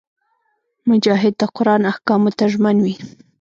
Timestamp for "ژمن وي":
2.53-2.95